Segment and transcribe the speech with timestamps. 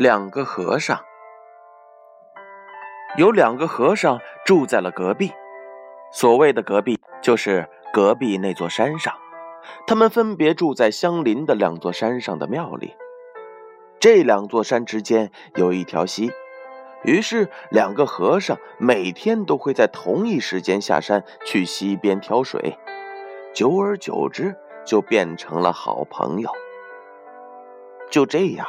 [0.00, 0.98] 两个和尚，
[3.18, 5.30] 有两个和尚住在了隔壁。
[6.10, 9.12] 所谓的隔壁，就是隔壁那座山上。
[9.86, 12.96] 他们分别住在相邻的两座山上的庙里。
[13.98, 16.32] 这两座山之间有一条溪，
[17.04, 22.78] 于是两个和尚每天都会在同一时间下山去溪边挑水。
[23.52, 26.50] 久而久之，就变成了好朋友。
[28.10, 28.66] 就这样。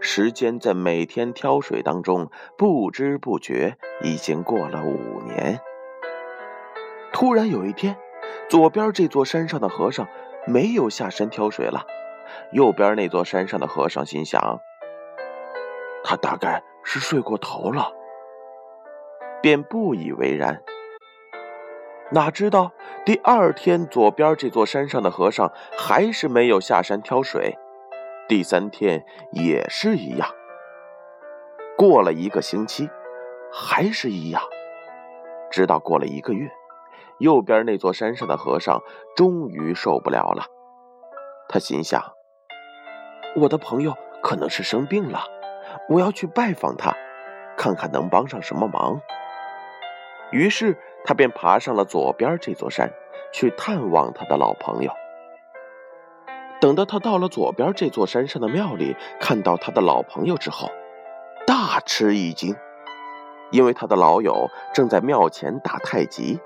[0.00, 5.60] 时间在每天挑水当中，不知不觉已经过了五年。
[7.12, 7.96] 突然有一天，
[8.48, 10.06] 左边这座山上的和尚
[10.46, 11.84] 没有下山挑水了，
[12.52, 14.60] 右边那座山上的和尚心想：
[16.02, 17.92] 他大概是睡过头了，
[19.42, 20.62] 便不以为然。
[22.12, 22.72] 哪知道
[23.04, 27.56] 第二天，左边这座山上的和尚还是没有下山挑水。
[28.30, 30.28] 第三天也是一样，
[31.76, 32.88] 过了一个星期，
[33.52, 34.40] 还是一样，
[35.50, 36.48] 直到过了一个月，
[37.18, 38.80] 右边那座山上的和尚
[39.16, 40.44] 终于受不了了。
[41.48, 42.00] 他心想
[43.34, 45.24] ：“我的朋友可能是生病了，
[45.88, 46.94] 我要去拜访他，
[47.56, 49.00] 看看能帮上什么忙。”
[50.30, 52.92] 于是他便爬上了左边这座山，
[53.32, 54.92] 去探望他的老朋友。
[56.60, 60.68] 等到他到了左边这座山上的庙里，看到他的老朋友之后，
[61.46, 62.54] 大吃一惊，
[63.50, 66.38] 因为他的老友正在庙前打太极，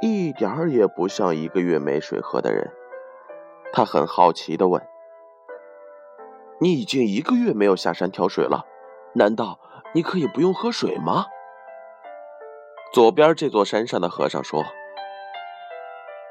[0.00, 2.72] 一点儿也不像一个月没水喝的人。
[3.70, 4.82] 他很好奇地问
[6.58, 8.64] ：“你已经一个月没有下山挑水了，
[9.12, 9.60] 难道
[9.92, 11.26] 你可以不用喝水吗？”
[12.94, 14.64] 左边这座山上的和尚说：“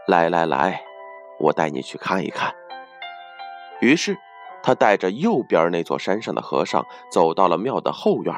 [0.07, 0.81] 来来来。”
[1.37, 2.55] 我带你去看一看。
[3.81, 4.17] 于是，
[4.63, 8.33] 他带着右边那座山上的和尚走到了庙的后院，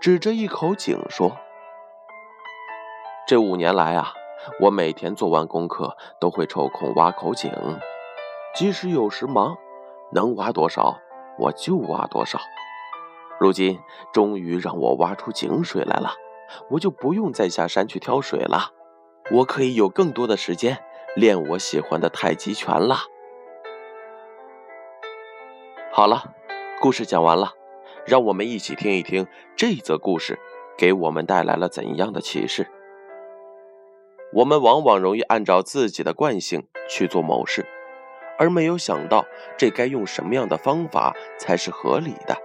[0.00, 1.36] 指着一口井说
[3.26, 4.12] ：“这五年来啊，
[4.60, 7.50] 我每天做完功课都会抽空挖口井，
[8.54, 9.56] 即使有时忙，
[10.12, 10.98] 能挖多少
[11.38, 12.38] 我就挖多少。
[13.40, 13.78] 如今
[14.12, 16.12] 终于让我挖出井水来了，
[16.70, 18.70] 我就不用再下山去挑水了，
[19.32, 20.78] 我可以有更多的时间。”
[21.16, 22.98] 练我喜欢的太极拳了。
[25.96, 26.24] 好了，
[26.78, 27.54] 故事讲完了，
[28.04, 29.26] 让我们一起听一听
[29.56, 30.38] 这则故事
[30.76, 32.66] 给我们带来了怎样的启示。
[34.34, 37.64] 我们往往容易按照自己的惯性去做某事，
[38.38, 39.24] 而没有想到
[39.56, 42.36] 这该用什么样的方法才是合理的。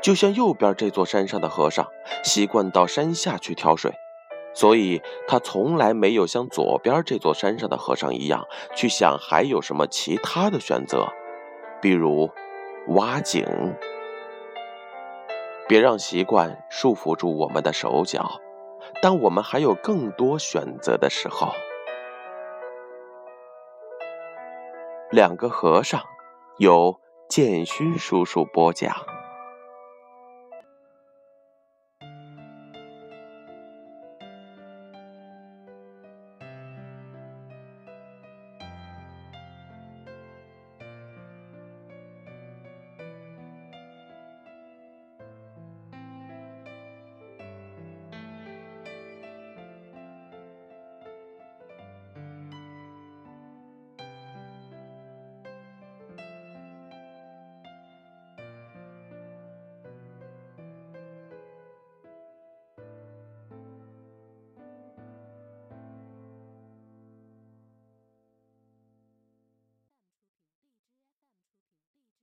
[0.00, 1.88] 就像右边这座山上的和尚，
[2.22, 3.90] 习惯到山下去挑水。
[4.54, 8.46] 所以他从来没有像左边这座山上的和尚一样
[8.76, 11.08] 去想还有什么其他的选择，
[11.80, 12.30] 比如
[12.88, 13.46] 挖井。
[15.68, 18.40] 别让习惯束缚住我们的手脚，
[19.00, 21.52] 当我们还有更多选择的时候。
[25.10, 26.00] 两个和尚，
[26.58, 28.94] 由建勋叔叔播讲。